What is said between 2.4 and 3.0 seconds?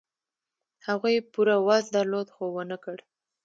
و نه کړ.